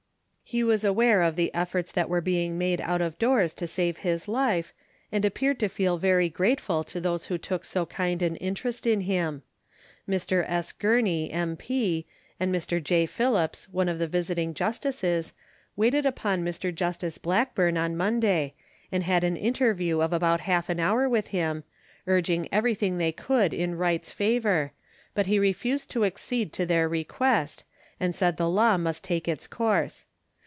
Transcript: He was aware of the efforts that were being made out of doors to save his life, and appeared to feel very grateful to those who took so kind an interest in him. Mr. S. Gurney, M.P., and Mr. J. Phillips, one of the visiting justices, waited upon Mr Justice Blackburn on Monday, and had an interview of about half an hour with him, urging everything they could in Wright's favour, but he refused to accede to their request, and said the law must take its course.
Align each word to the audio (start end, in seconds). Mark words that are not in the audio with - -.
He 0.51 0.65
was 0.65 0.83
aware 0.83 1.21
of 1.21 1.37
the 1.37 1.49
efforts 1.53 1.93
that 1.93 2.09
were 2.09 2.19
being 2.19 2.57
made 2.57 2.81
out 2.81 2.99
of 2.99 3.17
doors 3.17 3.53
to 3.53 3.65
save 3.67 3.99
his 3.99 4.27
life, 4.27 4.73
and 5.09 5.23
appeared 5.23 5.59
to 5.61 5.69
feel 5.69 5.97
very 5.97 6.27
grateful 6.27 6.83
to 6.83 6.99
those 6.99 7.27
who 7.27 7.37
took 7.37 7.63
so 7.63 7.85
kind 7.85 8.21
an 8.21 8.35
interest 8.35 8.85
in 8.85 8.99
him. 8.99 9.43
Mr. 10.09 10.43
S. 10.45 10.73
Gurney, 10.73 11.31
M.P., 11.31 12.05
and 12.37 12.53
Mr. 12.53 12.83
J. 12.83 13.05
Phillips, 13.05 13.69
one 13.69 13.87
of 13.87 13.97
the 13.97 14.09
visiting 14.09 14.53
justices, 14.53 15.31
waited 15.77 16.05
upon 16.05 16.43
Mr 16.43 16.75
Justice 16.75 17.17
Blackburn 17.17 17.77
on 17.77 17.95
Monday, 17.95 18.53
and 18.91 19.05
had 19.05 19.23
an 19.23 19.37
interview 19.37 20.01
of 20.01 20.11
about 20.11 20.41
half 20.41 20.67
an 20.67 20.81
hour 20.81 21.07
with 21.07 21.27
him, 21.27 21.63
urging 22.07 22.49
everything 22.51 22.97
they 22.97 23.13
could 23.13 23.53
in 23.53 23.75
Wright's 23.77 24.11
favour, 24.11 24.73
but 25.15 25.27
he 25.27 25.39
refused 25.39 25.89
to 25.91 26.03
accede 26.03 26.51
to 26.51 26.65
their 26.65 26.89
request, 26.89 27.63
and 28.01 28.13
said 28.13 28.35
the 28.35 28.49
law 28.49 28.75
must 28.75 29.01
take 29.01 29.29
its 29.29 29.47
course. 29.47 30.07